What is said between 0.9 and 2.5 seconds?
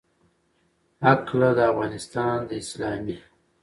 هکله، د افغانستان